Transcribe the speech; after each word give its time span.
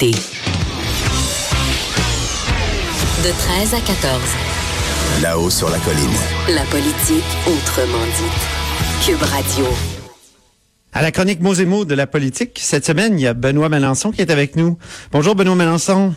De 0.00 0.08
13 3.22 3.74
à 3.74 3.80
14. 3.80 4.22
Là-haut 5.20 5.50
sur 5.50 5.68
la 5.68 5.78
colline. 5.80 6.08
La 6.48 6.62
politique 6.64 7.22
autrement 7.46 8.06
dite. 8.06 9.04
Cube 9.04 9.22
Radio. 9.22 9.66
À 10.94 11.02
la 11.02 11.12
chronique 11.12 11.42
mots 11.42 11.52
et 11.52 11.66
mots 11.66 11.84
de 11.84 11.94
la 11.94 12.06
politique, 12.06 12.58
cette 12.62 12.86
semaine, 12.86 13.18
il 13.18 13.22
y 13.24 13.26
a 13.26 13.34
Benoît 13.34 13.68
Melançon 13.68 14.10
qui 14.10 14.22
est 14.22 14.30
avec 14.30 14.56
nous. 14.56 14.78
Bonjour 15.12 15.34
Benoît 15.34 15.54
Melançon. 15.54 16.14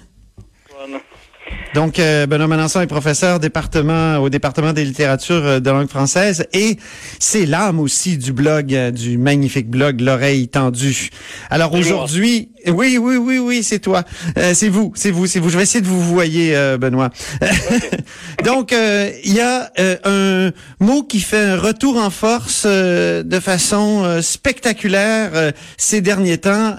Donc, 1.74 1.98
euh, 1.98 2.28
Benoît 2.28 2.48
Melançon 2.48 2.82
est 2.82 2.88
professeur 2.88 3.40
département 3.40 4.20
au 4.20 4.30
département 4.30 4.74
des 4.74 4.86
littératures 4.86 5.44
euh, 5.44 5.60
de 5.60 5.72
langue 5.72 5.90
française 5.90 6.48
et 6.54 6.78
c'est 7.20 7.48
l'âme 7.48 7.80
aussi 7.80 8.18
du 8.18 8.32
blog, 8.32 8.76
euh, 8.76 8.92
du 8.92 9.18
magnifique 9.18 9.68
blog 9.70 10.00
L'oreille 10.00 10.48
tendue. 10.48 11.10
Alors 11.50 11.74
aujourd'hui, 11.74 12.50
oui, 12.68 13.00
oui, 13.02 13.18
oui, 13.18 13.40
oui, 13.40 13.64
c'est 13.64 13.80
toi, 13.80 14.04
c'est 14.36 14.70
vous, 14.70 14.92
c'est 14.96 15.10
vous, 15.10 15.26
c'est 15.26 15.40
vous. 15.40 15.50
Je 15.50 15.58
vais 15.58 15.64
essayer 15.64 15.82
de 15.82 15.88
vous 15.88 16.02
voyer, 16.02 16.56
Benoît. 16.78 17.10
Donc, 18.46 18.72
il 18.72 19.34
y 19.34 19.42
a 19.42 19.70
un 20.06 20.52
mot 20.80 21.04
qui 21.04 21.20
fait 21.20 21.44
un 21.44 21.58
retour 21.58 21.98
en 21.98 22.10
force 22.10 22.66
de 22.66 23.40
façon 23.42 24.22
spectaculaire 24.22 25.54
ces 25.78 26.02
derniers 26.02 26.38
temps. 26.38 26.76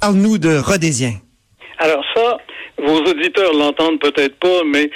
Parle-nous 0.00 0.38
de 0.38 0.56
Rhodésien. 0.56 1.14
Alors 1.78 2.02
ça, 2.14 2.38
vos 2.78 2.98
auditeurs 3.00 3.52
l'entendent 3.54 4.00
peut-être 4.00 4.38
pas, 4.38 4.62
mais 4.64 4.90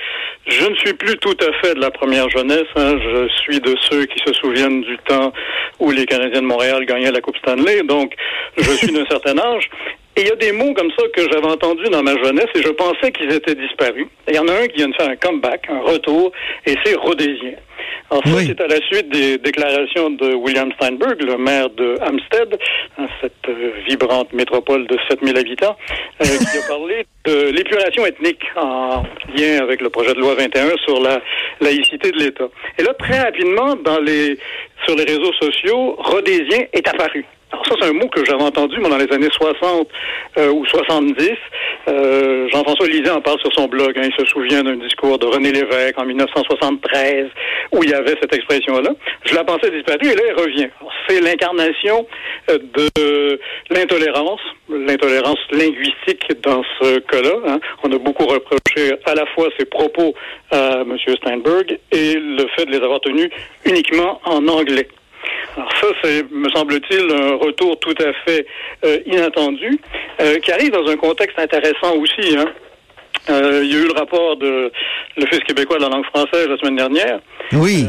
je 0.46 0.66
ne 0.66 0.74
suis 0.76 0.94
plus 0.94 1.16
tout 1.18 1.36
à 1.40 1.52
fait 1.60 1.74
de 1.74 1.80
la 1.80 1.90
première 1.90 2.28
jeunesse. 2.30 2.66
Hein. 2.76 2.96
Je 2.98 3.28
suis 3.42 3.60
de 3.60 3.74
ceux 3.90 4.06
qui 4.06 4.18
se 4.26 4.32
souviennent 4.34 4.82
du 4.82 4.96
temps 4.98 5.32
où 5.78 5.90
les 5.90 6.06
Canadiens 6.06 6.42
de 6.42 6.46
Montréal 6.46 6.84
gagnaient 6.84 7.10
la 7.10 7.20
Coupe 7.20 7.36
Stanley. 7.38 7.82
Donc, 7.82 8.14
je 8.56 8.70
suis 8.70 8.92
d'un 8.92 9.06
certain 9.10 9.38
âge. 9.38 9.68
Et 10.16 10.22
il 10.22 10.28
y 10.28 10.30
a 10.30 10.36
des 10.36 10.52
mots 10.52 10.74
comme 10.74 10.90
ça 10.90 11.04
que 11.14 11.22
j'avais 11.22 11.46
entendus 11.46 11.88
dans 11.90 12.02
ma 12.02 12.14
jeunesse 12.22 12.48
et 12.54 12.62
je 12.62 12.68
pensais 12.68 13.10
qu'ils 13.12 13.32
étaient 13.32 13.54
disparus. 13.54 14.06
il 14.28 14.34
y 14.34 14.38
en 14.38 14.46
a 14.46 14.52
un 14.52 14.66
qui 14.66 14.76
vient 14.76 14.88
de 14.88 14.94
faire 14.94 15.08
un 15.08 15.16
comeback, 15.16 15.66
un 15.70 15.80
retour, 15.80 16.32
et 16.66 16.74
c'est 16.84 16.94
rhodésien. 16.96 17.54
Alors 18.10 18.22
ça, 18.26 18.44
c'est 18.44 18.60
à 18.60 18.66
la 18.66 18.76
suite 18.88 19.08
des 19.08 19.38
déclarations 19.38 20.10
de 20.10 20.34
William 20.34 20.70
Steinberg, 20.72 21.22
le 21.22 21.38
maire 21.38 21.70
de 21.70 21.96
Hampstead, 22.02 22.58
hein, 22.98 23.06
cette 23.22 23.48
euh, 23.48 23.72
vibrante 23.88 24.30
métropole 24.34 24.86
de 24.86 24.98
7000 25.08 25.38
habitants, 25.38 25.76
euh, 26.20 26.26
qui 26.26 26.58
a 26.58 26.68
parlé 26.68 27.06
de 27.24 27.50
l'épuration 27.50 28.04
ethnique 28.04 28.42
en 28.56 29.02
lien 29.34 29.62
avec 29.62 29.80
le 29.80 29.88
projet 29.88 30.12
de 30.12 30.20
loi 30.20 30.34
21 30.34 30.76
sur 30.84 31.00
la 31.00 31.22
laïcité 31.62 32.10
de 32.10 32.18
l'État. 32.18 32.48
Et 32.78 32.82
là, 32.82 32.92
très 32.98 33.18
rapidement, 33.18 33.76
dans 33.76 34.00
les, 34.00 34.36
sur 34.84 34.94
les 34.94 35.04
réseaux 35.04 35.32
sociaux, 35.40 35.96
rhodésien 35.98 36.66
est 36.74 36.86
apparu. 36.86 37.24
Alors 37.52 37.66
ça, 37.66 37.74
c'est 37.80 37.88
un 37.88 37.92
mot 37.92 38.08
que 38.08 38.24
j'avais 38.24 38.42
entendu 38.42 38.78
moi, 38.80 38.88
dans 38.88 38.96
les 38.96 39.12
années 39.12 39.28
60 39.30 39.88
euh, 40.38 40.52
ou 40.52 40.64
70. 40.64 41.32
Euh, 41.88 42.48
Jean-François 42.50 42.86
Lisée 42.86 43.10
en 43.10 43.20
parle 43.20 43.38
sur 43.40 43.52
son 43.52 43.66
blog. 43.66 43.92
Hein. 43.96 44.08
il 44.08 44.14
se 44.18 44.24
souvient 44.30 44.62
d'un 44.62 44.76
discours 44.76 45.18
de 45.18 45.26
René 45.26 45.52
Lévesque 45.52 45.98
en 45.98 46.06
1973 46.06 47.26
où 47.72 47.84
il 47.84 47.90
y 47.90 47.94
avait 47.94 48.14
cette 48.20 48.34
expression-là. 48.34 48.90
Je 49.24 49.34
la 49.34 49.44
pensais 49.44 49.70
disparue 49.70 50.12
et 50.12 50.14
là, 50.14 50.22
elle 50.28 50.40
revient. 50.40 50.68
C'est 51.06 51.20
l'incarnation 51.20 52.06
euh, 52.50 52.58
de 52.58 53.38
l'intolérance, 53.68 54.40
l'intolérance 54.70 55.38
linguistique 55.50 56.24
dans 56.42 56.62
ce 56.80 57.00
cas-là. 57.00 57.34
Hein. 57.48 57.60
On 57.82 57.92
a 57.92 57.98
beaucoup 57.98 58.24
reproché 58.24 58.94
à 59.04 59.14
la 59.14 59.26
fois 59.26 59.48
ses 59.58 59.66
propos 59.66 60.14
à 60.50 60.82
M. 60.82 60.96
Steinberg 61.16 61.78
et 61.90 62.14
le 62.14 62.46
fait 62.56 62.64
de 62.64 62.70
les 62.70 62.82
avoir 62.82 63.00
tenus 63.00 63.28
uniquement 63.66 64.20
en 64.24 64.48
anglais. 64.48 64.88
Alors 65.56 65.70
ça, 65.80 65.86
c'est, 66.02 66.30
me 66.30 66.48
semble-t-il, 66.50 67.12
un 67.12 67.36
retour 67.36 67.78
tout 67.78 67.94
à 67.98 68.12
fait 68.24 68.46
euh, 68.84 68.98
inattendu, 69.06 69.78
euh, 70.20 70.38
qui 70.38 70.52
arrive 70.52 70.70
dans 70.70 70.86
un 70.88 70.96
contexte 70.96 71.38
intéressant 71.38 71.94
aussi. 71.96 72.36
Hein. 72.36 72.46
Euh, 73.30 73.60
il 73.62 73.72
y 73.72 73.76
a 73.76 73.78
eu 73.78 73.86
le 73.86 73.92
rapport 73.92 74.36
de 74.36 74.70
l'Office 75.16 75.40
québécois 75.40 75.76
de 75.78 75.82
la 75.82 75.88
langue 75.88 76.04
française 76.06 76.48
la 76.48 76.56
semaine 76.58 76.76
dernière. 76.76 77.20
Oui. 77.52 77.86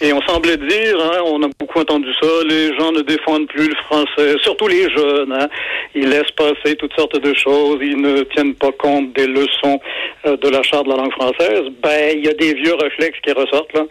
et 0.00 0.12
on 0.12 0.20
semblait 0.22 0.56
dire, 0.56 0.98
hein, 1.00 1.20
on 1.26 1.42
a 1.42 1.48
beaucoup 1.58 1.78
entendu 1.78 2.08
ça, 2.20 2.28
les 2.48 2.76
gens 2.76 2.90
ne 2.90 3.00
défendent 3.02 3.46
plus 3.46 3.68
le 3.68 3.74
français, 3.84 4.36
surtout 4.42 4.66
les 4.66 4.90
jeunes. 4.90 5.32
Hein, 5.32 5.48
ils 5.94 6.08
laissent 6.08 6.32
passer 6.36 6.76
toutes 6.76 6.94
sortes 6.94 7.18
de 7.20 7.32
choses, 7.34 7.78
ils 7.80 8.00
ne 8.00 8.22
tiennent 8.22 8.54
pas 8.54 8.72
compte 8.72 9.12
des 9.12 9.26
leçons 9.26 9.80
de 10.24 10.48
la 10.48 10.62
charte 10.62 10.86
de 10.86 10.90
la 10.90 10.96
langue 10.96 11.12
française. 11.12 11.62
Ben, 11.82 12.14
il 12.16 12.24
y 12.24 12.28
a 12.28 12.34
des 12.34 12.54
vieux 12.54 12.74
réflexes 12.74 13.18
qui 13.24 13.32
ressortent 13.32 13.72
là. 13.74 13.84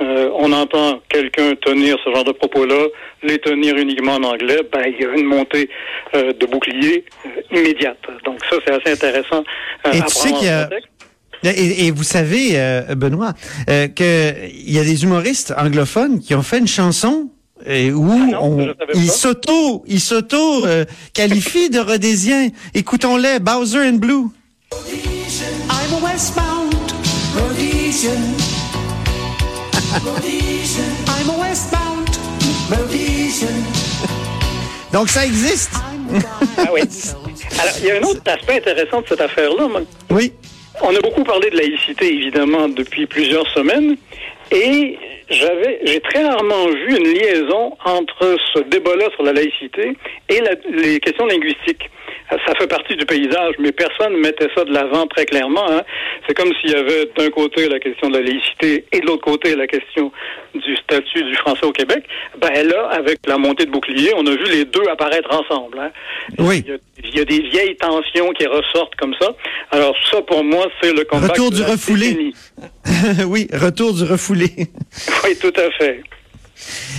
Euh, 0.00 0.30
on 0.34 0.52
entend 0.52 1.00
quelqu'un 1.08 1.54
tenir 1.56 1.96
ce 2.04 2.10
genre 2.12 2.24
de 2.24 2.32
propos-là, 2.32 2.86
les 3.22 3.38
tenir 3.38 3.76
uniquement 3.76 4.14
en 4.14 4.22
anglais, 4.22 4.60
ben, 4.72 4.82
il 4.86 5.02
y 5.02 5.04
a 5.04 5.12
une 5.16 5.26
montée 5.26 5.68
euh, 6.14 6.32
de 6.32 6.46
boucliers 6.46 7.04
euh, 7.26 7.56
immédiate. 7.58 7.98
Donc 8.24 8.38
ça, 8.48 8.56
c'est 8.64 8.74
assez 8.74 8.92
intéressant 8.92 9.42
sais 10.40 10.68
et, 11.44 11.90
vous 11.92 12.02
savez, 12.02 12.84
Benoît, 12.96 13.34
qu'il 13.66 14.70
y 14.70 14.78
a 14.78 14.84
des 14.84 15.04
humoristes 15.04 15.54
anglophones 15.56 16.20
qui 16.20 16.34
ont 16.34 16.42
fait 16.42 16.58
une 16.58 16.66
chanson 16.66 17.28
où 17.66 18.10
ah 18.10 18.42
on, 18.42 18.74
ils 18.94 19.10
s'auto, 19.10 19.84
ils 19.86 20.00
s'auto 20.00 20.64
qualifient 21.12 21.70
de 21.70 21.78
rhodésien. 21.78 22.48
Écoutons-les, 22.74 23.38
Bowser 23.38 23.88
and 23.88 23.98
Blue. 23.98 24.30
I'm 24.72 25.94
a 25.94 26.04
westbound 26.04 26.74
Rhodesian. 27.36 28.34
I'm 31.06 31.30
a 31.30 31.38
westbound 31.38 31.88
Donc 34.92 35.08
ça 35.08 35.24
existe. 35.24 35.70
ah 36.58 36.70
oui. 36.72 36.82
Alors, 37.60 37.74
il 37.80 37.86
y 37.86 37.90
a 37.90 37.96
un 37.96 38.02
autre 38.02 38.22
aspect 38.26 38.56
intéressant 38.56 39.00
de 39.00 39.08
cette 39.08 39.20
affaire-là. 39.20 39.68
Oui. 40.10 40.32
On 40.80 40.94
a 40.94 41.00
beaucoup 41.00 41.24
parlé 41.24 41.50
de 41.50 41.56
laïcité, 41.56 42.06
évidemment, 42.06 42.68
depuis 42.68 43.06
plusieurs 43.06 43.48
semaines. 43.52 43.96
Et 44.50 44.98
j'avais, 45.28 45.80
j'ai 45.84 46.00
très 46.00 46.24
rarement 46.24 46.66
vu 46.68 46.96
une 46.96 47.12
liaison 47.12 47.76
entre 47.84 48.36
ce 48.54 48.60
débat-là 48.60 49.08
sur 49.14 49.22
la 49.22 49.32
laïcité 49.32 49.96
et 50.28 50.42
les 50.72 51.00
questions 51.00 51.26
linguistiques 51.26 51.90
ça 52.30 52.54
fait 52.58 52.66
partie 52.66 52.96
du 52.96 53.06
paysage, 53.06 53.54
mais 53.58 53.72
personne 53.72 54.12
ne 54.12 54.18
mettait 54.18 54.48
ça 54.54 54.64
de 54.64 54.72
l'avant 54.72 55.06
très 55.06 55.24
clairement. 55.24 55.70
Hein. 55.70 55.82
C'est 56.26 56.34
comme 56.34 56.52
s'il 56.60 56.70
y 56.70 56.74
avait 56.74 57.08
d'un 57.16 57.30
côté 57.30 57.68
la 57.68 57.78
question 57.78 58.08
de 58.08 58.18
la 58.18 58.22
laïcité 58.22 58.84
et 58.92 59.00
de 59.00 59.06
l'autre 59.06 59.24
côté 59.24 59.56
la 59.56 59.66
question 59.66 60.12
du 60.54 60.76
statut 60.76 61.24
du 61.24 61.34
français 61.36 61.64
au 61.64 61.72
Québec. 61.72 62.04
Ben 62.38 62.66
là, 62.66 62.88
avec 62.90 63.20
la 63.26 63.38
montée 63.38 63.64
de 63.64 63.70
bouclier, 63.70 64.12
on 64.16 64.26
a 64.26 64.30
vu 64.30 64.44
les 64.44 64.64
deux 64.64 64.86
apparaître 64.90 65.28
ensemble. 65.32 65.78
Hein. 65.78 65.90
Oui. 66.38 66.64
Il 67.02 67.16
y, 67.16 67.20
a, 67.20 67.24
des 67.24 67.40
vieilles 67.40 67.76
tensions 67.76 68.30
qui 68.32 68.46
ressortent 68.46 68.96
comme 68.96 69.14
ça. 69.20 69.28
Alors 69.70 69.94
ça, 70.10 70.20
pour 70.22 70.42
moi, 70.42 70.66
c'est 70.82 70.92
le 70.92 71.04
combat. 71.04 71.28
Retour 71.28 71.50
du 71.50 71.62
refoulé. 71.62 72.32
oui, 73.26 73.48
retour 73.52 73.94
du 73.94 74.02
refoulé. 74.02 74.37
oui, 75.24 75.36
tout 75.40 75.52
à 75.56 75.70
fait. 75.72 76.02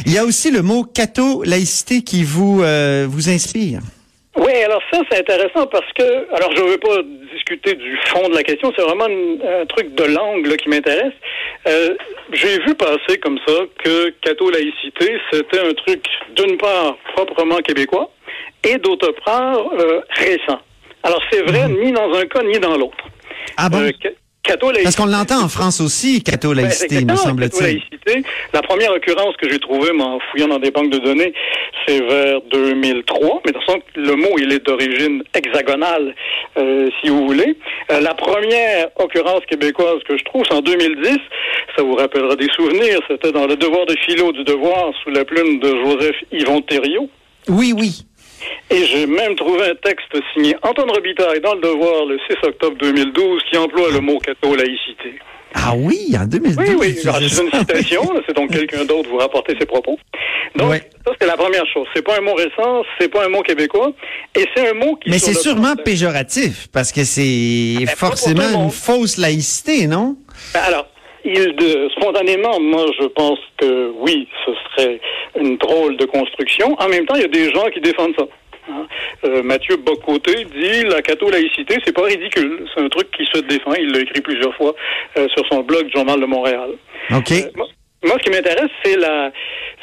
Il 0.06 0.14
y 0.14 0.18
a 0.18 0.26
aussi 0.26 0.52
le 0.52 0.62
mot 0.62 0.84
catho-laïcité 0.84 2.02
qui 2.02 2.24
vous, 2.24 2.62
euh, 2.64 3.06
vous 3.08 3.30
inspire. 3.30 3.82
Oui, 4.38 4.54
alors 4.64 4.82
ça, 4.92 5.02
c'est 5.12 5.20
intéressant 5.20 5.66
parce 5.68 5.92
que, 5.94 6.34
alors 6.34 6.56
je 6.56 6.62
ne 6.62 6.70
veux 6.70 6.78
pas 6.78 7.02
discuter 7.34 7.74
du 7.76 7.98
fond 8.06 8.30
de 8.30 8.36
la 8.36 8.44
question, 8.44 8.72
c'est 8.76 8.84
vraiment 8.84 9.06
un 9.06 9.66
truc 9.66 9.94
de 9.96 10.04
langue 10.06 10.56
qui 10.56 10.70
m'intéresse. 10.70 11.14
Euh, 11.68 11.96
J'ai 12.32 12.60
vu 12.60 12.74
passer 12.76 13.18
comme 13.22 13.38
ça 13.46 13.54
que 13.84 14.10
catho-laïcité, 14.22 15.18
c'était 15.32 15.60
un 15.60 15.74
truc, 15.74 16.06
d'une 16.36 16.58
part, 16.58 16.98
proprement 17.16 17.58
québécois, 17.58 18.12
et 18.64 18.78
d'autre 18.78 19.14
part, 19.26 19.58
euh, 19.74 20.02
récent. 20.12 20.60
Alors 21.04 21.22
c'est 21.32 21.42
vrai, 21.42 21.68
mhm. 21.68 21.84
ni 21.84 21.92
dans 21.92 22.14
un 22.14 22.26
cas, 22.26 22.44
ni 22.44 22.60
dans 22.60 22.78
l'autre. 22.78 22.98
Ah 23.58 23.70
bon? 23.70 23.80
Euh, 23.80 23.92
parce 24.84 24.96
qu'on 24.96 25.06
l'entend 25.06 25.44
en 25.44 25.50
France 25.50 25.82
aussi, 25.82 26.24
catho-laïcité, 26.24 27.06
me 27.06 27.16
semble-t-il. 27.16 27.82
La 28.54 28.62
première 28.62 28.92
occurrence 28.94 29.36
que 29.38 29.50
j'ai 29.50 29.60
trouvée 29.60 29.92
en 29.92 30.20
fouillant 30.20 30.48
dans 30.48 30.60
des 30.60 30.72
banques 30.72 30.90
de 30.90 30.98
données, 30.98 31.34
c'est 31.88 32.00
vers 32.00 32.42
2003. 32.52 33.42
Mais 33.46 33.52
de 33.52 33.58
toute 33.58 33.66
façon, 33.66 33.80
le 33.96 34.16
mot, 34.16 34.38
il 34.38 34.52
est 34.52 34.66
d'origine 34.66 35.24
hexagonale, 35.34 36.16
euh, 36.58 36.90
si 37.02 37.10
vous 37.10 37.28
voulez. 37.28 37.58
Euh, 37.92 38.02
la 38.02 38.14
première 38.14 38.88
occurrence 38.98 39.42
québécoise 39.50 40.00
que 40.08 40.18
je 40.18 40.24
trouve, 40.26 40.44
c'est 40.48 40.56
en 40.56 40.62
2010. 40.62 41.18
Ça 41.76 41.84
vous 41.84 41.96
rappellera 41.96 42.36
des 42.36 42.50
souvenirs. 42.56 43.00
C'était 43.08 43.32
dans 43.32 43.48
le 43.48 43.56
devoir 43.56 43.86
de 43.86 43.96
philo 44.06 44.32
du 44.32 44.44
devoir, 44.44 44.92
sous 45.04 45.12
la 45.12 45.26
plume 45.26 45.60
de 45.60 45.70
Joseph 45.86 46.16
Yvon 46.32 46.62
Thériault. 46.62 47.10
Oui, 47.48 47.74
oui. 47.78 48.06
Et 48.72 48.86
j'ai 48.86 49.08
même 49.08 49.36
trouvé 49.36 49.64
un 49.64 49.76
texte 49.76 50.16
signé 50.34 50.56
Antoine 50.62 50.92
Robitaille 50.92 51.42
dans 51.42 51.56
Le 51.56 51.62
Devoir 51.62 52.06
le 52.06 52.20
6 52.30 52.48
octobre 52.48 52.78
2012 52.78 53.42
qui 53.50 53.58
emploie 53.58 53.92
le 53.92 54.00
mot 54.00 54.20
catho-laïcité. 54.20 55.20
Ah 55.56 55.74
oui, 55.76 56.16
en 56.16 56.26
2012. 56.26 56.58
Oui, 56.58 56.76
oui. 56.80 56.96
C'est 57.02 57.44
une 57.44 57.52
citation. 57.52 58.02
c'est 58.28 58.36
donc 58.36 58.52
quelqu'un 58.52 58.86
d'autre 58.86 59.10
vous 59.10 59.18
rapporter 59.18 59.56
ses 59.60 59.66
propos. 59.66 59.98
Donc, 60.56 60.74
ça, 61.06 61.14
c'est 61.20 61.28
la 61.28 61.38
première 61.38 61.66
chose. 61.74 61.88
C'est 61.96 62.04
pas 62.04 62.18
un 62.18 62.22
mot 62.22 62.36
récent, 62.36 62.84
c'est 63.00 63.08
pas 63.08 63.26
un 63.26 63.30
mot 63.30 63.42
québécois. 63.42 63.92
Et 64.36 64.46
c'est 64.56 64.70
un 64.70 64.74
mot 64.74 64.96
qui. 64.98 65.10
Mais 65.10 65.18
c'est 65.18 65.34
sûrement 65.34 65.76
péjoratif, 65.76 66.68
parce 66.72 66.92
que 66.92 67.04
c'est 67.04 67.86
ben, 67.86 67.88
forcément 67.88 68.64
une 68.64 68.70
fausse 68.70 69.18
laïcité, 69.18 69.88
non? 69.88 70.16
Ben, 70.54 70.62
alors, 70.68 70.88
il 71.26 71.56
de, 71.56 71.90
spontanément, 71.98 72.60
moi, 72.60 72.86
je 73.00 73.08
pense 73.08 73.40
que 73.58 73.92
oui, 74.00 74.28
ce 74.46 74.52
serait 74.54 75.00
une 75.40 75.58
drôle 75.58 75.98
de 75.98 76.06
construction. 76.06 76.76
En 76.80 76.88
même 76.88 77.06
temps, 77.06 77.16
il 77.16 77.22
y 77.22 77.26
a 77.26 77.28
des 77.28 77.52
gens 77.52 77.66
qui 77.74 77.82
défendent 77.82 78.14
ça. 78.18 78.26
Hein. 78.70 78.88
Euh, 79.26 79.42
Mathieu 79.44 79.78
Bocoté 79.78 80.46
dit 80.46 80.84
la 80.84 81.02
catho-laïcité, 81.02 81.78
c'est 81.84 81.94
pas 81.96 82.04
ridicule. 82.04 82.66
C'est 82.74 82.82
un 82.82 82.90
truc 82.90 83.10
qui 83.12 83.26
se 83.34 83.40
défend. 83.42 83.74
Il 83.74 83.92
l'a 83.92 84.00
écrit 84.02 84.22
plusieurs 84.22 84.54
fois 84.56 84.74
euh, 85.18 85.28
sur 85.36 85.46
son 85.48 85.62
blog 85.62 85.90
Journal 85.94 86.20
de 86.20 86.26
Montréal. 86.26 86.70
OK. 87.16 87.32
Euh, 87.32 87.50
moi, 87.56 87.68
moi, 88.04 88.16
ce 88.20 88.24
qui 88.24 88.30
m'intéresse, 88.30 88.70
c'est 88.84 88.96
la, 88.98 89.32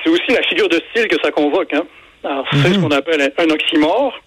c'est 0.02 0.10
aussi 0.10 0.28
la 0.30 0.42
figure 0.44 0.68
de 0.68 0.80
style 0.90 1.08
que 1.08 1.16
ça 1.22 1.30
convoque. 1.30 1.72
Hein. 1.74 1.84
Alors, 2.24 2.46
c'est 2.52 2.68
Mhm. 2.68 2.74
ce 2.74 2.78
qu'on 2.80 2.90
appelle 2.92 3.32
un, 3.36 3.50
oxymore. 3.50 4.18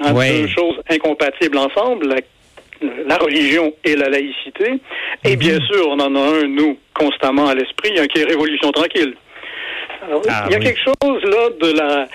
Hein, 0.00 0.12
Ouais. 0.14 0.42
Deux 0.42 0.48
choses 0.48 0.80
incompatibles 0.88 1.58
ensemble. 1.58 2.08
La, 2.08 2.16
la 3.06 3.16
religion 3.16 3.72
et 3.84 3.96
la 3.96 4.08
laïcité. 4.08 4.72
Et 5.24 5.32
Mhm. 5.32 5.36
bien 5.36 5.58
sûr, 5.60 5.88
on 5.88 5.98
en 6.00 6.14
a 6.16 6.20
un, 6.20 6.42
nous, 6.48 6.78
constamment 6.94 7.48
à 7.48 7.54
l'esprit, 7.54 7.98
hein, 7.98 8.06
qui 8.06 8.20
est 8.20 8.24
Révolution 8.24 8.70
tranquille. 8.72 9.14
Alors, 10.06 10.22
Ah 10.28 10.44
il 10.48 10.52
y 10.52 10.54
a 10.56 10.58
oui. 10.58 10.64
quelque 10.64 10.80
chose 10.80 11.22
là 11.24 11.48
de 11.60 11.72
la 11.78 12.08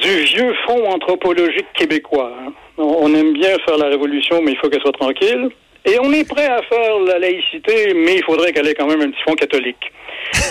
du 0.00 0.24
vieux 0.24 0.54
fond 0.66 0.86
anthropologique 0.90 1.66
québécois. 1.76 2.32
hein. 2.46 2.52
On, 2.78 3.12
aime 3.14 3.32
bien 3.34 3.56
faire 3.66 3.76
la 3.76 3.86
révolution, 3.88 4.40
mais 4.42 4.52
il 4.52 4.56
faut 4.58 4.68
qu'elle 4.68 4.80
soit 4.80 4.92
tranquille. 4.92 5.48
Et 5.84 5.98
on 6.00 6.12
est 6.12 6.24
prêt 6.26 6.46
à 6.46 6.62
faire 6.62 6.98
la 7.06 7.18
laïcité, 7.18 7.92
mais 7.94 8.16
il 8.16 8.24
faudrait 8.24 8.52
qu'elle 8.52 8.66
ait 8.68 8.74
quand 8.74 8.86
même 8.86 9.00
un 9.02 9.10
petit 9.10 9.22
fond 9.26 9.34
catholique. 9.34 9.92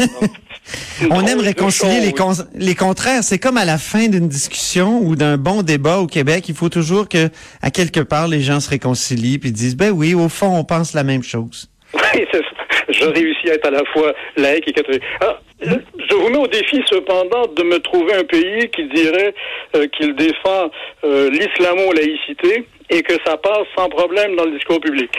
Donc, 1.01 1.11
On 1.11 1.25
aime 1.25 1.39
réconcilier 1.39 1.99
les, 2.01 2.11
con- 2.13 2.33
les 2.53 2.75
contraires. 2.75 3.23
C'est 3.23 3.39
comme 3.39 3.57
à 3.57 3.65
la 3.65 3.77
fin 3.77 4.07
d'une 4.07 4.27
discussion 4.27 4.99
ou 5.01 5.15
d'un 5.15 5.37
bon 5.37 5.63
débat 5.63 5.97
au 5.97 6.07
Québec, 6.07 6.47
il 6.49 6.55
faut 6.55 6.69
toujours 6.69 7.09
que, 7.09 7.29
à 7.61 7.71
quelque 7.71 8.01
part, 8.01 8.27
les 8.27 8.41
gens 8.41 8.59
se 8.59 8.69
réconcilient 8.69 9.39
puis 9.39 9.51
disent, 9.51 9.75
ben 9.75 9.91
oui, 9.91 10.13
au 10.13 10.29
fond, 10.29 10.55
on 10.55 10.63
pense 10.63 10.93
la 10.93 11.03
même 11.03 11.23
chose. 11.23 11.69
Oui, 12.13 12.25
c'est 12.31 12.37
ça. 12.39 12.50
Je 12.91 13.05
réussis 13.05 13.49
à 13.49 13.53
être 13.55 13.67
à 13.67 13.71
la 13.71 13.83
fois 13.93 14.13
laïque 14.37 14.67
et 14.67 14.73
catholique. 14.73 15.03
Alors, 15.19 15.41
je 15.61 16.15
vous 16.15 16.29
mets 16.29 16.37
au 16.37 16.47
défi, 16.47 16.81
cependant, 16.89 17.47
de 17.55 17.63
me 17.63 17.79
trouver 17.79 18.13
un 18.13 18.23
pays 18.23 18.69
qui 18.69 18.85
dirait 18.85 19.33
euh, 19.75 19.87
qu'il 19.87 20.15
défend 20.15 20.71
euh, 21.03 21.29
l'islamo-laïcité 21.29 22.65
et 22.89 23.01
que 23.03 23.13
ça 23.25 23.37
passe 23.37 23.67
sans 23.77 23.89
problème 23.89 24.35
dans 24.35 24.45
le 24.45 24.51
discours 24.51 24.79
public. 24.79 25.11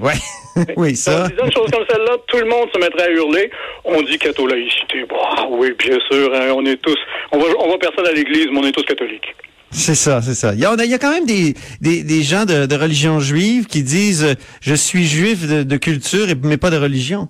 Ouais, 0.00 0.12
oui, 0.76 0.92
En 0.92 0.94
ça. 0.94 1.28
disant 1.28 1.44
une 1.44 1.52
chose 1.52 1.70
comme 1.70 1.84
celle-là, 1.88 2.16
tout 2.26 2.38
le 2.38 2.46
monde 2.46 2.68
se 2.74 2.78
mettrait 2.78 3.04
à 3.04 3.10
hurler. 3.10 3.50
On 3.84 4.02
dit 4.02 4.18
catho-laïcité. 4.18 5.04
Bon, 5.08 5.16
ah 5.36 5.46
oui, 5.48 5.72
bien 5.78 5.98
sûr, 6.10 6.32
hein, 6.34 6.52
on 6.54 6.64
est 6.66 6.76
tous... 6.82 6.98
On 7.32 7.38
va, 7.38 7.46
on 7.60 7.70
va 7.70 7.78
personne 7.78 8.06
à 8.06 8.12
l'église, 8.12 8.48
mais 8.50 8.58
on 8.58 8.66
est 8.66 8.72
tous 8.72 8.82
catholiques. 8.84 9.34
C'est 9.70 9.94
ça, 9.94 10.22
c'est 10.22 10.34
ça. 10.34 10.54
Il 10.54 10.60
y 10.60 10.64
a, 10.64 10.74
il 10.82 10.90
y 10.90 10.94
a 10.94 10.98
quand 10.98 11.10
même 11.10 11.26
des, 11.26 11.54
des, 11.80 12.02
des 12.02 12.22
gens 12.22 12.44
de, 12.46 12.66
de 12.66 12.74
religion 12.76 13.20
juive 13.20 13.66
qui 13.66 13.82
disent 13.82 14.24
euh, 14.24 14.34
je 14.60 14.74
suis 14.74 15.06
juif 15.06 15.46
de, 15.46 15.62
de 15.62 15.76
culture 15.76 16.26
mais 16.42 16.56
pas 16.56 16.70
de 16.70 16.78
religion. 16.78 17.28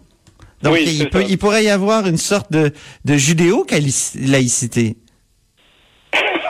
Donc 0.63 0.75
Oui, 0.75 0.85
il, 0.87 1.11
peut, 1.11 1.25
il 1.29 1.39
pourrait 1.39 1.65
y 1.65 1.69
avoir 1.69 2.07
une 2.07 2.17
sorte 2.17 2.51
de, 2.53 2.73
de 3.05 3.17
judéo-laïcité. 3.17 4.97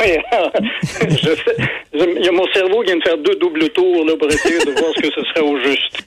Oui, 0.00 0.16
je 1.10 1.16
sais. 1.16 1.56
Il 1.92 2.24
y 2.24 2.28
a 2.28 2.32
mon 2.32 2.46
cerveau 2.54 2.80
qui 2.80 2.86
vient 2.86 2.96
de 2.98 3.02
faire 3.02 3.18
deux 3.18 3.34
doubles 3.36 3.68
tours 3.70 4.04
là, 4.06 4.12
pour 4.18 4.28
essayer 4.28 4.58
de 4.58 4.70
voir 4.70 4.92
ce 4.96 5.00
que 5.02 5.08
ce 5.12 5.20
serait 5.24 5.40
au 5.40 5.58
juste. 5.58 5.98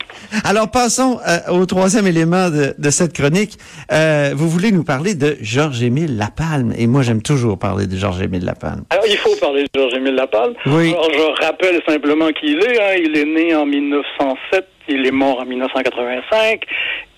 Alors 0.45 0.71
passons 0.71 1.19
euh, 1.27 1.51
au 1.51 1.65
troisième 1.65 2.07
élément 2.07 2.49
de, 2.49 2.73
de 2.77 2.89
cette 2.89 3.13
chronique. 3.13 3.57
Euh, 3.91 4.31
vous 4.33 4.47
voulez 4.49 4.71
nous 4.71 4.83
parler 4.85 5.13
de 5.15 5.35
Georges-Émile 5.41 6.17
Lapalme 6.17 6.73
et 6.77 6.87
moi 6.87 7.01
j'aime 7.01 7.21
toujours 7.21 7.57
parler 7.59 7.87
de 7.87 7.97
Georges-Émile 7.97 8.45
Lapalme. 8.45 8.83
Alors, 8.91 9.05
il 9.07 9.17
faut 9.17 9.35
parler 9.41 9.63
de 9.63 9.69
Georges-Émile 9.79 10.15
Lapalme. 10.15 10.53
Oui. 10.67 10.91
Alors, 10.91 11.09
je 11.13 11.43
rappelle 11.45 11.81
simplement 11.87 12.29
qui 12.29 12.45
il 12.53 12.59
est. 12.59 12.79
hein. 12.79 12.95
Il 13.03 13.17
est 13.17 13.25
né 13.25 13.53
en 13.55 13.65
1907, 13.65 14.65
il 14.87 15.05
est 15.05 15.11
mort 15.11 15.39
en 15.41 15.45
1985. 15.45 16.61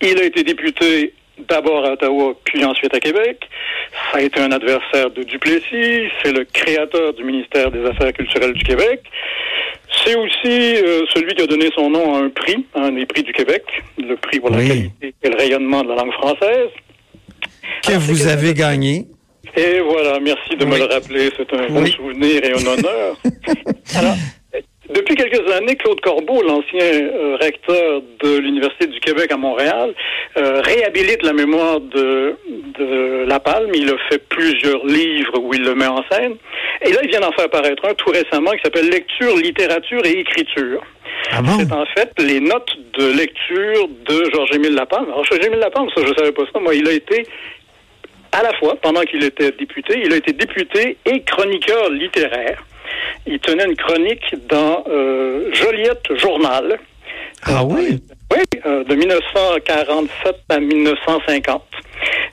Il 0.01 0.19
a 0.19 0.23
été 0.23 0.43
député 0.43 1.13
d'abord 1.49 1.85
à 1.85 1.91
Ottawa, 1.93 2.33
puis 2.45 2.63
ensuite 2.65 2.93
à 2.95 2.99
Québec. 2.99 3.47
Ça 4.11 4.19
a 4.19 4.21
été 4.21 4.39
un 4.39 4.51
adversaire 4.51 5.09
de 5.11 5.23
Duplessis. 5.23 6.09
C'est 6.23 6.31
le 6.31 6.45
créateur 6.45 7.13
du 7.13 7.23
ministère 7.23 7.71
des 7.71 7.83
Affaires 7.85 8.13
culturelles 8.13 8.53
du 8.53 8.63
Québec. 8.63 9.01
C'est 10.05 10.15
aussi 10.15 10.75
euh, 10.83 11.05
celui 11.13 11.33
qui 11.35 11.43
a 11.43 11.47
donné 11.47 11.69
son 11.75 11.89
nom 11.89 12.15
à 12.15 12.19
un 12.19 12.29
prix, 12.29 12.65
un 12.75 12.91
des 12.91 13.05
prix 13.05 13.23
du 13.23 13.31
Québec, 13.31 13.63
le 13.97 14.15
prix 14.15 14.39
pour 14.39 14.49
la 14.49 14.57
Oui. 14.57 14.67
qualité 14.67 15.13
et 15.23 15.29
le 15.29 15.35
rayonnement 15.37 15.83
de 15.83 15.89
la 15.89 15.95
langue 15.95 16.13
française. 16.13 16.69
Que 17.83 17.89
Alors, 17.91 18.01
vous 18.01 18.27
avez 18.27 18.53
gagné. 18.53 19.05
et 19.55 19.79
voilà, 19.81 20.19
merci 20.19 20.55
de 20.55 20.65
me 20.65 20.77
le 20.77 20.85
rappeler. 20.85 21.29
C'est 21.37 21.53
un 21.53 21.67
bon 21.67 21.85
souvenir 21.87 22.43
et 22.43 22.51
un 22.53 22.65
honneur. 22.65 23.15
Alors, 23.97 24.15
depuis 24.93 25.15
quelques 25.15 25.51
années, 25.51 25.75
Claude 25.75 25.99
Corbeau, 26.01 26.41
l'ancien 26.41 26.81
euh, 26.81 27.37
recteur 27.39 28.01
de 28.23 28.37
l'Université 28.37 28.87
du 28.87 28.99
Québec 28.99 29.31
à 29.31 29.37
Montréal, 29.37 29.93
euh, 30.37 30.61
réhabilite 30.61 31.23
la 31.23 31.33
mémoire 31.33 31.79
de, 31.79 32.35
de 32.79 33.25
La 33.27 33.39
Palme. 33.39 33.71
Il 33.73 33.89
a 33.89 33.97
fait 34.09 34.21
plusieurs 34.29 34.85
livres 34.85 35.39
où 35.39 35.53
il 35.53 35.63
le 35.63 35.75
met 35.75 35.87
en 35.87 36.03
scène. 36.11 36.35
Et 36.85 36.91
là, 36.91 36.99
il 37.03 37.09
vient 37.09 37.21
d'en 37.21 37.31
faire 37.31 37.49
paraître 37.49 37.85
un 37.85 37.93
tout 37.93 38.11
récemment 38.11 38.51
qui 38.51 38.61
s'appelle 38.63 38.89
Lecture, 38.89 39.35
littérature 39.35 40.05
et 40.05 40.19
écriture. 40.19 40.81
Ah 41.31 41.41
bon? 41.41 41.57
C'est 41.59 41.71
en 41.71 41.85
fait 41.85 42.11
les 42.19 42.39
notes 42.39 42.75
de 42.97 43.17
lecture 43.17 43.87
de 44.05 44.31
Georges-Émile 44.33 44.75
Lapalme. 44.75 45.05
Alors, 45.05 45.23
Georges-Émile 45.25 45.59
Lapalme, 45.59 45.87
ça, 45.95 46.01
je 46.05 46.13
savais 46.17 46.31
pas 46.31 46.43
ça. 46.51 46.59
Moi, 46.59 46.75
il 46.75 46.87
a 46.87 46.91
été 46.91 47.25
à 48.33 48.41
la 48.41 48.53
fois, 48.53 48.75
pendant 48.81 49.01
qu'il 49.01 49.23
était 49.23 49.51
député, 49.51 50.01
il 50.03 50.11
a 50.11 50.17
été 50.17 50.33
député 50.33 50.97
et 51.05 51.21
chroniqueur 51.21 51.89
littéraire. 51.91 52.63
Il 53.25 53.39
tenait 53.39 53.65
une 53.65 53.75
chronique 53.75 54.35
dans 54.49 54.83
euh, 54.89 55.49
Joliette 55.53 56.05
Journal. 56.17 56.77
Ah 57.43 57.63
oui? 57.63 58.01
Oui, 58.31 58.41
euh, 58.65 58.83
de 58.83 58.95
1947 58.95 60.35
à 60.49 60.59
1950. 60.59 61.63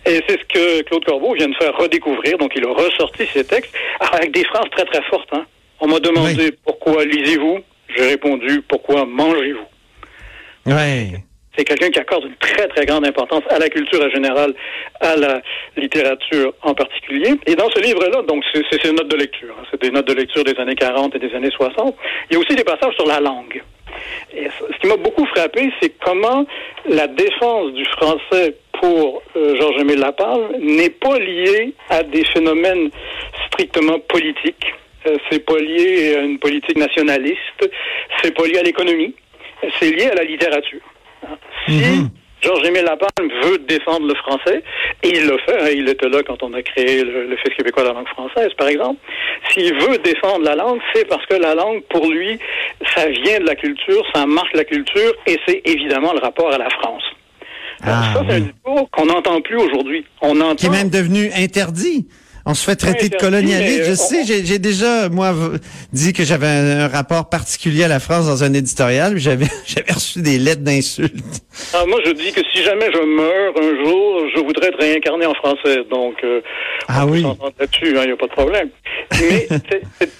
Et 0.06 0.20
c'est 0.28 0.38
ce 0.40 0.44
que 0.46 0.82
Claude 0.82 1.04
Corbeau 1.04 1.34
vient 1.34 1.48
de 1.48 1.54
faire 1.54 1.76
redécouvrir. 1.76 2.38
Donc, 2.38 2.52
il 2.56 2.64
a 2.64 2.72
ressorti 2.72 3.26
ses 3.32 3.44
textes 3.44 3.72
alors, 4.00 4.14
avec 4.16 4.32
des 4.32 4.44
phrases 4.44 4.68
très, 4.72 4.84
très 4.86 5.02
fortes. 5.02 5.28
hein. 5.32 5.44
On 5.80 5.88
m'a 5.88 6.00
demandé 6.00 6.46
Oui. 6.50 6.58
pourquoi 6.64 7.04
lisez-vous? 7.04 7.58
J'ai 7.96 8.08
répondu 8.08 8.62
pourquoi 8.68 9.04
mangez-vous? 9.04 9.66
Ouais. 10.72 11.12
C'est 11.56 11.64
quelqu'un 11.64 11.90
qui 11.90 11.98
accorde 11.98 12.24
une 12.24 12.36
très, 12.36 12.68
très 12.68 12.86
grande 12.86 13.06
importance 13.06 13.42
à 13.50 13.58
la 13.58 13.68
culture 13.68 14.02
en 14.02 14.10
général, 14.10 14.54
à 15.00 15.16
la 15.16 15.42
littérature 15.76 16.52
en 16.62 16.74
particulier. 16.74 17.34
Et 17.46 17.54
dans 17.56 17.68
ce 17.70 17.80
livre-là, 17.80 18.22
donc, 18.22 18.44
c'est 18.52 18.82
ses 18.82 18.92
notes 18.92 19.08
de 19.08 19.16
lecture. 19.16 19.54
hein. 19.58 19.64
C'est 19.70 19.80
des 19.82 19.90
notes 19.90 20.06
de 20.06 20.14
lecture 20.14 20.44
des 20.44 20.56
années 20.58 20.76
40 20.76 21.14
et 21.16 21.18
des 21.18 21.34
années 21.34 21.50
60. 21.50 21.96
Il 22.30 22.34
y 22.34 22.36
a 22.36 22.40
aussi 22.40 22.54
des 22.54 22.64
passages 22.64 22.94
sur 22.94 23.06
la 23.06 23.20
langue. 23.20 23.62
Et 24.34 24.46
ce 24.46 24.78
qui 24.80 24.86
m'a 24.86 24.96
beaucoup 24.96 25.26
frappé, 25.26 25.70
c'est 25.80 25.92
comment 25.98 26.46
la 26.88 27.08
défense 27.08 27.72
du 27.72 27.84
français 27.86 28.54
pour 28.80 29.22
euh, 29.36 29.56
Georges-Émile 29.60 29.98
Lapalme 29.98 30.52
n'est 30.60 30.90
pas 30.90 31.18
liée 31.18 31.74
à 31.90 32.02
des 32.02 32.24
phénomènes 32.26 32.90
strictement 33.48 33.98
politiques. 33.98 34.72
Euh, 35.06 35.16
c'est 35.30 35.44
pas 35.44 35.58
lié 35.58 36.14
à 36.16 36.20
une 36.20 36.38
politique 36.38 36.78
nationaliste. 36.78 37.68
C'est 38.22 38.34
pas 38.34 38.46
lié 38.46 38.58
à 38.58 38.62
l'économie. 38.62 39.14
C'est 39.78 39.90
lié 39.90 40.06
à 40.06 40.14
la 40.14 40.24
littérature. 40.24 40.80
Si 41.66 41.72
Mhm. 41.72 42.10
Georges-Émile 42.42 42.84
Lapalme 42.84 43.30
veut 43.44 43.58
défendre 43.58 44.06
le 44.06 44.14
français, 44.14 44.62
et 45.02 45.08
il 45.08 45.26
le 45.26 45.36
fait, 45.44 45.58
hein, 45.60 45.68
il 45.74 45.86
était 45.90 46.08
là 46.08 46.22
quand 46.26 46.42
on 46.42 46.54
a 46.54 46.62
créé 46.62 47.04
le, 47.04 47.26
le 47.28 47.36
Fils 47.36 47.54
québécois 47.54 47.82
de 47.82 47.88
la 47.88 47.94
langue 47.94 48.08
française, 48.08 48.48
par 48.56 48.68
exemple, 48.68 48.98
s'il 49.50 49.74
veut 49.74 49.98
défendre 49.98 50.42
la 50.46 50.54
langue, 50.54 50.80
c'est 50.94 51.06
parce 51.06 51.24
que 51.26 51.34
la 51.34 51.54
langue, 51.54 51.82
pour 51.90 52.06
lui, 52.08 52.38
ça 52.96 53.06
vient 53.08 53.40
de 53.40 53.44
la 53.46 53.54
culture, 53.56 54.02
ça 54.14 54.24
marque 54.24 54.54
la 54.54 54.64
culture, 54.64 55.12
et 55.26 55.36
c'est 55.46 55.60
évidemment 55.66 56.14
le 56.14 56.20
rapport 56.20 56.50
à 56.50 56.56
la 56.56 56.70
France. 56.70 57.02
Alors, 57.82 57.96
Ah, 57.98 58.12
ça, 58.14 58.22
c'est 58.26 58.34
un 58.36 58.40
discours 58.40 58.90
qu'on 58.90 59.06
n'entend 59.06 59.40
plus 59.42 59.56
aujourd'hui. 59.56 60.06
On 60.22 60.40
entend... 60.40 60.54
Qui 60.56 60.66
est 60.66 60.70
même 60.70 60.88
devenu 60.90 61.30
interdit. 61.36 62.08
On 62.50 62.54
se 62.54 62.64
fait 62.64 62.74
traiter 62.74 63.08
de 63.08 63.16
colonialiste. 63.16 63.84
Je 63.84 63.94
sais, 63.94 64.24
j'ai 64.24 64.58
déjà, 64.58 65.08
moi, 65.08 65.32
dit 65.92 66.12
que 66.12 66.24
j'avais 66.24 66.48
un, 66.48 66.80
un 66.80 66.88
rapport 66.88 67.28
particulier 67.28 67.84
à 67.84 67.88
la 67.88 68.00
France 68.00 68.26
dans 68.26 68.42
un 68.42 68.52
éditorial. 68.54 69.18
J'avais 69.18 69.46
reçu 69.88 70.20
des 70.20 70.36
lettres 70.38 70.62
d'insultes. 70.62 71.14
Ah, 71.72 71.84
moi, 71.86 71.98
je 72.04 72.10
dis 72.10 72.32
que 72.32 72.40
si 72.52 72.64
jamais 72.64 72.86
je 72.92 72.98
meurs 72.98 73.54
un 73.56 73.84
jour, 73.84 74.22
je 74.34 74.40
voudrais 74.40 74.66
être 74.68 74.80
réincarné 74.80 75.26
en 75.26 75.34
français. 75.34 75.78
Donc, 75.88 76.16
euh, 76.24 76.40
Ah 76.88 77.04
on 77.04 77.06
peut 77.06 77.12
oui. 77.12 77.22
s'entendre 77.22 77.52
là-dessus, 77.60 77.86
il 77.86 77.92
n'y 77.92 78.10
a 78.12 78.16
pas 78.16 78.26
de 78.26 78.32
problème. 78.32 78.68
Mais 79.12 79.46
c'est- 80.00 80.10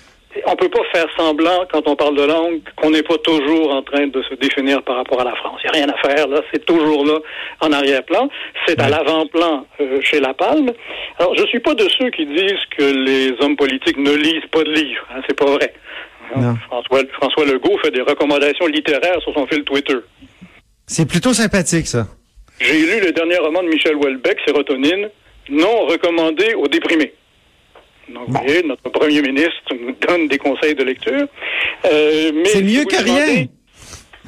on 0.46 0.56
peut 0.56 0.68
pas 0.68 0.82
faire 0.92 1.06
semblant, 1.16 1.66
quand 1.72 1.87
on 1.88 1.96
parle 1.96 2.16
de 2.16 2.22
langue, 2.25 2.60
qu'on 2.76 2.90
n'est 2.90 3.02
pas 3.02 3.18
toujours 3.18 3.72
en 3.75 3.82
train 3.82 4.06
de 4.06 4.22
se 4.22 4.34
définir 4.34 4.82
par 4.82 4.96
rapport 4.96 5.20
à 5.20 5.25
la 5.25 5.34
France. 5.34 5.60
Il 5.64 5.70
n'y 5.70 5.78
a 5.82 5.84
rien 5.84 5.92
à 5.92 6.08
faire, 6.08 6.28
là. 6.28 6.40
C'est 6.52 6.64
toujours 6.64 7.04
là, 7.04 7.18
en 7.60 7.72
arrière-plan. 7.72 8.28
C'est 8.66 8.80
à 8.80 8.88
l'avant-plan 8.88 9.66
euh, 9.80 10.00
chez 10.02 10.20
La 10.20 10.32
Palme. 10.34 10.70
Alors, 11.18 11.34
je 11.37 11.44
suis 11.46 11.60
pas 11.60 11.75
de 11.75 11.87
ceux 11.99 12.10
qui 12.10 12.26
disent 12.26 12.64
que 12.76 12.82
les 12.84 13.34
hommes 13.40 13.56
politiques 13.56 13.96
ne 13.99 14.12
lisent 14.14 14.46
pas 14.50 14.62
de 14.62 14.72
livres. 14.72 15.06
Hein, 15.12 15.20
c'est 15.28 15.37
pas 15.37 15.50
vrai. 15.50 15.72
Hein, 16.34 16.40
Non. 16.40 16.54
François, 16.68 17.00
François 17.12 17.44
Legault 17.44 17.78
fait 17.82 17.90
des 17.90 18.02
recommandations 18.02 18.66
littéraires 18.66 19.20
sur 19.22 19.34
son 19.34 19.46
fil 19.46 19.64
Twitter. 19.64 19.96
C'est 20.87 21.08
plutôt 21.08 21.32
sympathique, 21.32 21.87
ça. 21.87 22.06
J'ai 22.60 22.78
lu 22.78 23.00
le 23.00 23.12
dernier 23.12 23.38
roman 23.38 23.62
de 23.62 23.68
Michel 23.68 23.96
Houellebecq, 23.96 24.38
Sérotonine, 24.46 25.08
non 25.49 25.87
recommandé 25.87 26.54
aux 26.54 26.68
déprimés. 26.68 27.14
Donc, 28.14 28.28
vous 28.28 28.32
voyez, 28.32 28.62
notre 28.62 28.88
premier 28.90 29.22
ministre 29.22 29.74
nous 29.80 29.94
donne 30.06 30.28
des 30.28 30.38
conseils 30.38 30.74
de 30.74 30.84
lecture. 30.84 31.26
Euh, 31.86 32.30
mais 32.34 32.44
C'est 32.46 32.62
mieux 32.62 32.84
que 32.84 33.02
demandez- 33.02 33.22
rien. 33.22 33.46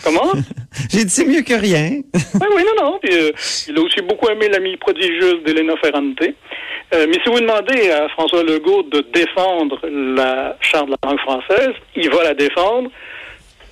Comment? 0.04 0.32
J'ai 0.90 1.04
dit 1.04 1.10
c'est 1.10 1.26
mieux 1.26 1.42
que 1.42 1.54
rien. 1.54 2.00
oui, 2.14 2.46
oui, 2.56 2.62
non, 2.76 2.84
non. 2.84 2.98
Puis, 3.02 3.14
euh, 3.14 3.30
il 3.68 3.78
a 3.78 3.80
aussi 3.82 4.00
beaucoup 4.02 4.28
aimé 4.28 4.48
l'ami 4.48 4.76
prodigieuse 4.76 5.42
d'Elena 5.44 5.74
Ferrante. 5.82 6.22
Euh, 6.94 7.06
mais 7.08 7.18
si 7.24 7.30
vous 7.30 7.40
demandez 7.40 7.90
à 7.90 8.08
François 8.10 8.42
Legault 8.42 8.82
de 8.84 9.00
défendre 9.14 9.78
la 9.86 10.56
charte 10.60 10.86
de 10.86 10.92
la 11.02 11.08
langue 11.10 11.20
française, 11.20 11.72
il 11.96 12.10
va 12.10 12.22
la 12.24 12.34
défendre 12.34 12.90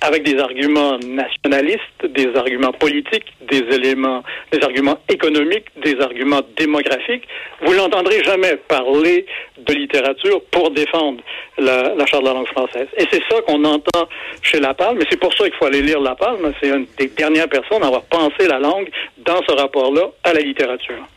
avec 0.01 0.23
des 0.23 0.39
arguments 0.39 0.97
nationalistes, 0.97 2.05
des 2.09 2.29
arguments 2.35 2.71
politiques, 2.73 3.31
des 3.51 3.59
éléments, 3.75 4.23
des 4.51 4.63
arguments 4.63 4.97
économiques, 5.09 5.65
des 5.83 5.99
arguments 5.99 6.41
démographiques. 6.57 7.27
Vous 7.65 7.73
l'entendrez 7.73 8.23
jamais 8.23 8.57
parler 8.67 9.25
de 9.57 9.73
littérature 9.73 10.41
pour 10.51 10.71
défendre 10.71 11.21
la, 11.57 12.05
charte 12.05 12.23
de 12.23 12.27
la 12.27 12.33
langue 12.33 12.47
française. 12.47 12.87
Et 12.97 13.05
c'est 13.11 13.21
ça 13.29 13.41
qu'on 13.47 13.63
entend 13.63 14.07
chez 14.41 14.59
La 14.59 14.73
Palme, 14.73 14.97
mais 14.99 15.05
c'est 15.09 15.19
pour 15.19 15.33
ça 15.33 15.45
qu'il 15.45 15.53
faut 15.53 15.65
aller 15.65 15.81
lire 15.81 15.99
La 16.01 16.15
Palme. 16.15 16.53
C'est 16.61 16.69
une 16.69 16.85
des 16.97 17.07
dernières 17.07 17.49
personnes 17.49 17.83
à 17.83 17.87
avoir 17.87 18.03
pensé 18.03 18.47
la 18.47 18.59
langue 18.59 18.89
dans 19.25 19.41
ce 19.47 19.53
rapport-là 19.53 20.11
à 20.23 20.33
la 20.33 20.41
littérature. 20.41 21.07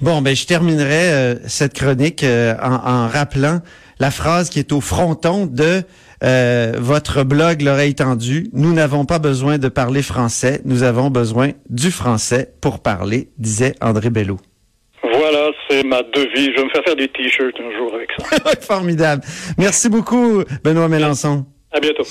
Bon, 0.00 0.22
ben 0.22 0.34
je 0.34 0.46
terminerai 0.46 1.12
euh, 1.12 1.34
cette 1.48 1.74
chronique 1.74 2.22
euh, 2.22 2.54
en 2.62 3.08
rappelant 3.08 3.58
la 4.00 4.10
phrase 4.10 4.48
qui 4.48 4.60
est 4.60 4.72
au 4.72 4.80
fronton 4.80 5.46
de 5.46 5.82
euh, 6.24 6.72
votre 6.78 7.24
blog 7.24 7.62
L'oreille 7.62 7.94
tendue. 7.94 8.48
Nous 8.52 8.72
n'avons 8.72 9.04
pas 9.04 9.18
besoin 9.18 9.58
de 9.58 9.68
parler 9.68 10.02
français, 10.02 10.60
nous 10.64 10.82
avons 10.82 11.10
besoin 11.10 11.50
du 11.68 11.90
français 11.90 12.52
pour 12.60 12.80
parler, 12.80 13.28
disait 13.38 13.74
André 13.80 14.10
Bello. 14.10 14.38
Voilà, 15.02 15.50
c'est 15.68 15.84
ma 15.84 16.02
devise. 16.02 16.50
Je 16.54 16.60
vais 16.60 16.64
me 16.64 16.70
faire 16.70 16.84
faire 16.84 16.96
des 16.96 17.08
t-shirts 17.08 17.56
un 17.60 17.76
jour 17.76 17.94
avec 17.94 18.08
ça. 18.18 18.60
Formidable. 18.60 19.22
Merci 19.56 19.88
beaucoup, 19.88 20.42
Benoît 20.64 20.88
Mélenchon. 20.88 21.46
À 21.72 21.80
bientôt. 21.80 22.04